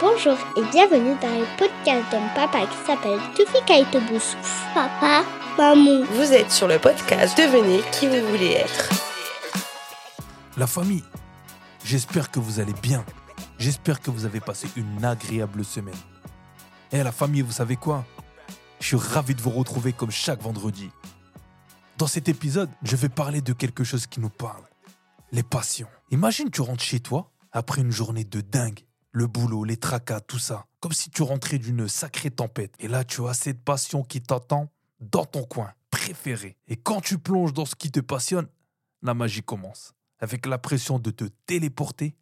[0.00, 4.36] Bonjour et bienvenue dans le podcast d'un papa qui s'appelle Tufi Kaitobusu.
[4.72, 5.24] Papa,
[5.56, 6.04] maman.
[6.12, 8.90] Vous êtes sur le podcast Devenez qui vous voulez être.
[10.56, 11.02] La famille,
[11.84, 13.04] j'espère que vous allez bien.
[13.58, 15.98] J'espère que vous avez passé une agréable semaine.
[16.92, 18.04] Et la famille, vous savez quoi?
[18.78, 20.90] Je suis ravi de vous retrouver comme chaque vendredi.
[21.96, 24.62] Dans cet épisode, je vais parler de quelque chose qui nous parle.
[25.32, 25.88] Les passions.
[26.12, 28.84] Imagine tu rentres chez toi après une journée de dingue.
[29.18, 30.66] Le boulot, les tracas, tout ça.
[30.78, 32.72] Comme si tu rentrais d'une sacrée tempête.
[32.78, 34.70] Et là, tu as cette passion qui t'attend
[35.00, 36.56] dans ton coin préféré.
[36.68, 38.46] Et quand tu plonges dans ce qui te passionne,
[39.02, 39.92] la magie commence.
[40.20, 42.14] Avec la pression de te téléporter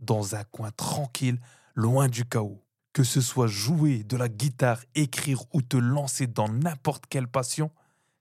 [0.00, 1.40] dans un coin tranquille,
[1.76, 2.64] loin du chaos.
[2.92, 7.70] Que ce soit jouer de la guitare, écrire ou te lancer dans n'importe quelle passion,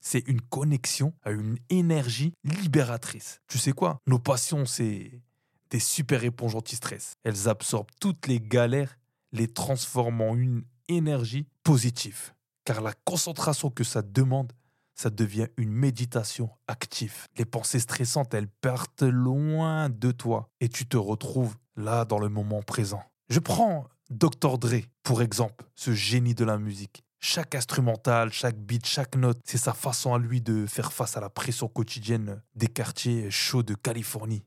[0.01, 3.41] c'est une connexion à une énergie libératrice.
[3.47, 3.97] Tu sais quoi?
[4.05, 5.23] Nos passions, c'est
[5.69, 7.15] des super éponges anti-stress.
[7.23, 8.97] Elles absorbent toutes les galères,
[9.31, 12.33] les transformant en une énergie positive.
[12.65, 14.51] Car la concentration que ça demande,
[14.95, 17.27] ça devient une méditation active.
[17.37, 22.29] Les pensées stressantes, elles partent loin de toi et tu te retrouves là dans le
[22.29, 23.01] moment présent.
[23.29, 24.57] Je prends Dr.
[24.57, 27.03] Dre pour exemple, ce génie de la musique.
[27.21, 31.21] Chaque instrumental, chaque beat, chaque note, c'est sa façon à lui de faire face à
[31.21, 34.43] la pression quotidienne des quartiers chauds de Californie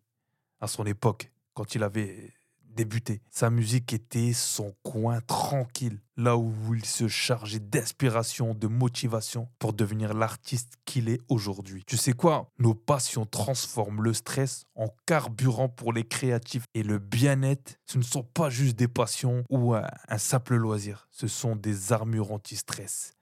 [0.62, 2.32] à son époque, quand il avait
[2.74, 3.20] débuté.
[3.30, 9.74] Sa musique était son coin tranquille, là où il se chargeait d'inspiration, de motivation pour
[9.74, 11.82] devenir l'artiste qu'il est aujourd'hui.
[11.86, 12.48] Tu sais quoi?
[12.58, 17.78] Nos passions transforment le stress en carburant pour les créatifs et le bien-être.
[17.84, 22.32] Ce ne sont pas juste des passions ou un, simple loisir, ce sont des armures
[22.32, 23.14] anti-stress.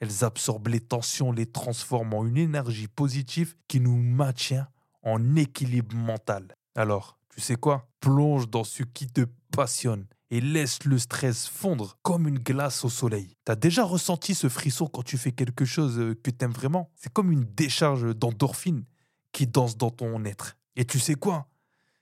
[0.00, 4.68] Elles absorbent les tensions, les transforment en une énergie positive qui nous maintient
[5.02, 6.54] en équilibre mental.
[6.76, 7.88] Alors, tu sais quoi?
[8.00, 12.90] Plonge dans ce qui te passionne et laisse le stress fondre comme une glace au
[12.90, 13.34] soleil.
[13.46, 16.90] T'as déjà ressenti ce frisson quand tu fais quelque chose euh, que t'aimes vraiment?
[16.94, 18.84] C'est comme une décharge d'endorphine
[19.32, 20.58] qui danse dans ton être.
[20.76, 21.48] Et tu sais quoi?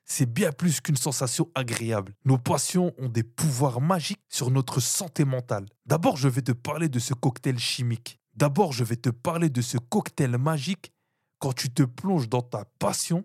[0.05, 2.15] C'est bien plus qu'une sensation agréable.
[2.25, 5.67] Nos passions ont des pouvoirs magiques sur notre santé mentale.
[5.87, 8.19] D'abord, je vais te parler de ce cocktail chimique.
[8.34, 10.93] D'abord, je vais te parler de ce cocktail magique
[11.39, 13.25] quand tu te plonges dans ta passion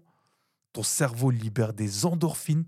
[0.80, 2.64] ton cerveau libère des endorphines,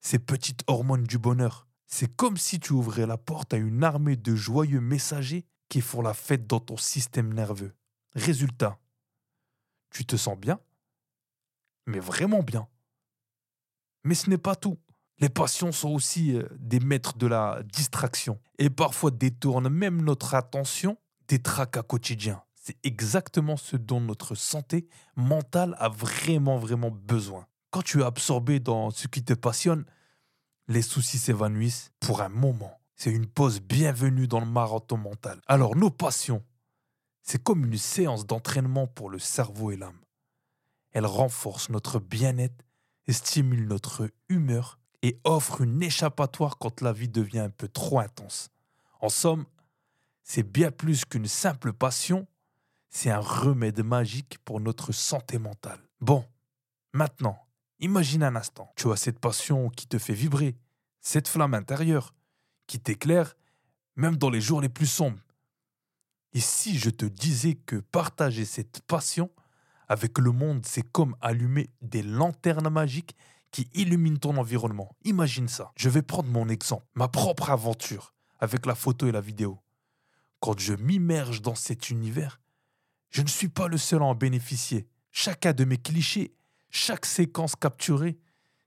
[0.00, 1.66] ces petites hormones du bonheur.
[1.86, 6.02] C'est comme si tu ouvrais la porte à une armée de joyeux messagers qui font
[6.02, 7.72] la fête dans ton système nerveux.
[8.12, 8.78] Résultat,
[9.88, 10.60] tu te sens bien,
[11.86, 12.68] mais vraiment bien.
[14.04, 14.76] Mais ce n'est pas tout.
[15.18, 20.34] Les passions sont aussi euh, des maîtres de la distraction et parfois détournent même notre
[20.34, 20.98] attention
[21.28, 22.42] des tracas quotidiens.
[22.68, 27.46] C'est exactement ce dont notre santé mentale a vraiment, vraiment besoin.
[27.70, 29.86] Quand tu es absorbé dans ce qui te passionne,
[30.66, 32.78] les soucis s'évanouissent pour un moment.
[32.94, 35.40] C'est une pause bienvenue dans le marathon mental.
[35.46, 36.44] Alors nos passions,
[37.22, 40.02] c'est comme une séance d'entraînement pour le cerveau et l'âme.
[40.92, 42.66] Elles renforcent notre bien-être
[43.06, 47.98] et stimulent notre humeur et offrent une échappatoire quand la vie devient un peu trop
[47.98, 48.50] intense.
[49.00, 49.46] En somme,
[50.22, 52.26] c'est bien plus qu'une simple passion,
[52.90, 55.80] c'est un remède magique pour notre santé mentale.
[56.00, 56.24] Bon,
[56.92, 57.38] maintenant,
[57.80, 60.56] imagine un instant, tu as cette passion qui te fait vibrer,
[61.00, 62.14] cette flamme intérieure
[62.66, 63.34] qui t'éclaire
[63.96, 65.18] même dans les jours les plus sombres.
[66.32, 69.30] Et si je te disais que partager cette passion
[69.88, 73.16] avec le monde, c'est comme allumer des lanternes magiques
[73.50, 74.94] qui illuminent ton environnement.
[75.04, 75.72] Imagine ça.
[75.76, 79.58] Je vais prendre mon exemple, ma propre aventure avec la photo et la vidéo.
[80.40, 82.40] Quand je m'immerge dans cet univers,
[83.10, 84.86] je ne suis pas le seul à en bénéficier.
[85.10, 86.34] Chacun de mes clichés,
[86.70, 88.18] chaque séquence capturée,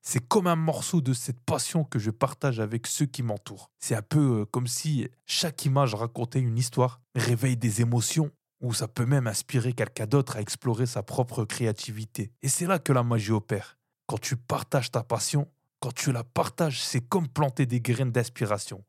[0.02, 3.69] c'est comme un morceau de cette passion que je partage avec ceux qui m'entourent.
[3.79, 8.31] C'est un peu euh, comme si chaque image racontait une histoire, réveille des émotions,
[8.62, 12.31] ou ça peut même inspirer quelqu'un d'autre à explorer sa propre créativité.
[12.41, 13.78] Et c'est là que la magie opère.
[14.08, 15.47] Quand tu partages ta passion,
[15.79, 18.84] quand tu la partages, c'est comme planter des graines d'inspiration.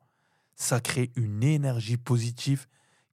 [0.57, 2.67] Ça crée une énergie positive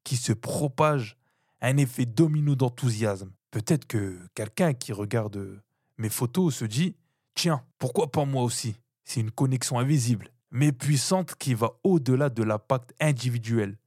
[0.03, 1.19] qui se propage
[1.61, 3.31] un effet domino d'enthousiasme.
[3.51, 5.61] Peut-être que quelqu'un qui regarde
[5.97, 6.95] mes photos se dit
[7.35, 8.75] Tiens, pourquoi pas moi aussi?
[9.03, 13.77] C'est une connexion invisible, mais puissante qui va au-delà de l'impact individuel.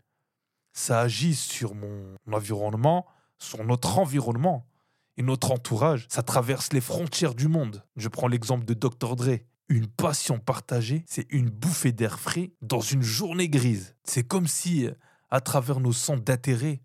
[0.72, 3.06] Ça agit sur mon environnement,
[3.38, 4.66] sur notre environnement
[5.16, 6.06] et notre entourage.
[6.08, 7.84] Ça traverse les frontières du monde.
[7.96, 9.16] Je prends l'exemple de Dr.
[9.16, 9.38] Dre.
[9.68, 13.94] Une passion partagée, c'est une bouffée d'air frais dans une journée grise.
[14.04, 14.88] C'est comme si,
[15.30, 16.80] à travers nos centres d'intérêt,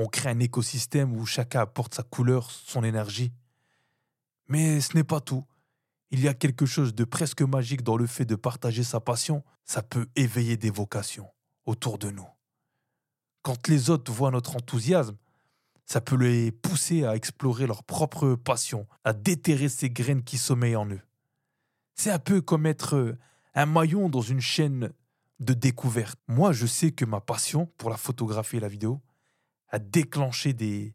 [0.00, 3.32] on crée un écosystème où chacun apporte sa couleur, son énergie.
[4.48, 5.44] Mais ce n'est pas tout.
[6.10, 9.44] Il y a quelque chose de presque magique dans le fait de partager sa passion.
[9.64, 11.28] Ça peut éveiller des vocations
[11.66, 12.26] autour de nous.
[13.42, 15.16] Quand les autres voient notre enthousiasme,
[15.84, 20.76] ça peut les pousser à explorer leur propre passion, à déterrer ces graines qui sommeillent
[20.76, 21.02] en eux.
[21.94, 23.16] C'est un peu comme être
[23.54, 24.92] un maillon dans une chaîne
[25.40, 26.18] de découverte.
[26.26, 29.02] Moi, je sais que ma passion pour la photographie et la vidéo
[29.70, 30.94] a déclenché des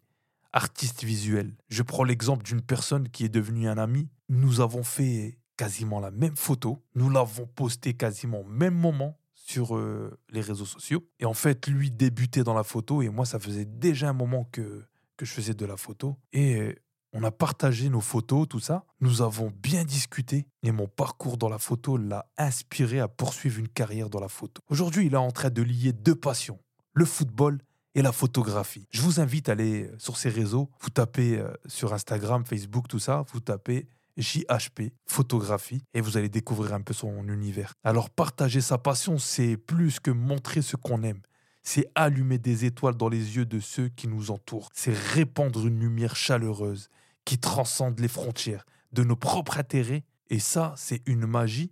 [0.54, 1.56] artistes visuels.
[1.68, 4.08] Je prends l'exemple d'une personne qui est devenue un ami.
[4.30, 6.84] Nous avons fait quasiment la même photo.
[6.96, 11.06] Nous l'avons postée quasiment au même moment sur euh, les réseaux sociaux.
[11.20, 14.46] Et en fait, lui débutait dans la photo et moi, ça faisait déjà un moment
[14.52, 14.84] que,
[15.18, 16.18] que je faisais de la photo.
[16.34, 16.76] Et
[17.18, 18.86] on a partagé nos photos, tout ça.
[19.00, 23.70] Nous avons bien discuté et mon parcours dans la photo l'a inspiré à poursuivre une
[23.70, 24.62] carrière dans la photo.
[24.70, 26.60] Aujourd'hui, il est en train de lier deux passions,
[26.94, 27.60] le football
[27.96, 28.86] et la photographie.
[28.92, 33.00] Je vous invite à aller sur ces réseaux, vous tapez euh, sur Instagram, Facebook, tout
[33.00, 33.88] ça, vous tapez
[34.18, 37.74] JHP, photographie, et vous allez découvrir un peu son univers.
[37.84, 41.22] Alors partager sa passion, c'est plus que montrer ce qu'on aime.
[41.64, 44.70] C'est allumer des étoiles dans les yeux de ceux qui nous entourent.
[44.74, 46.90] C'est répandre une lumière chaleureuse
[47.26, 50.04] qui transcende les frontières de nos propres intérêts.
[50.30, 51.72] Et ça, c'est une magie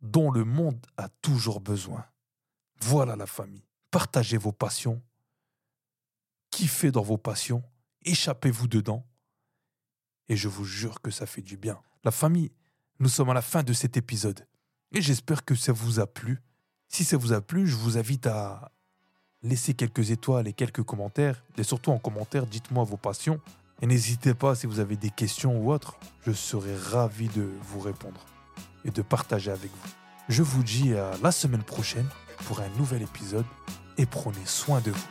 [0.00, 2.04] dont le monde a toujours besoin.
[2.80, 3.66] Voilà la famille.
[3.90, 5.02] Partagez vos passions.
[6.64, 7.62] Kiffez dans vos passions.
[8.06, 9.06] Échappez-vous dedans.
[10.30, 11.78] Et je vous jure que ça fait du bien.
[12.04, 12.52] La famille,
[13.00, 14.46] nous sommes à la fin de cet épisode.
[14.92, 16.40] Et j'espère que ça vous a plu.
[16.88, 18.72] Si ça vous a plu, je vous invite à
[19.42, 21.44] laisser quelques étoiles et quelques commentaires.
[21.58, 23.42] Et surtout en commentaire, dites-moi vos passions.
[23.82, 27.80] Et n'hésitez pas si vous avez des questions ou autres, je serai ravi de vous
[27.80, 28.24] répondre
[28.86, 29.90] et de partager avec vous.
[30.30, 32.08] Je vous dis à la semaine prochaine
[32.46, 33.44] pour un nouvel épisode
[33.98, 35.08] et prenez soin de vous.